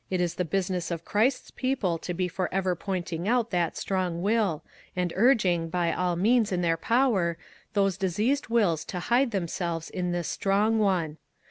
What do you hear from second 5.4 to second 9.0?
ing, by all means in their power, those dis eased wills to